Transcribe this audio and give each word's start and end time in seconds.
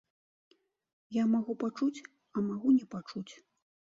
Я 1.15 1.23
магу 1.33 1.53
пачуць, 1.63 2.03
а 2.37 2.43
магу 2.49 2.69
не 2.79 2.85
пачуць. 2.95 3.29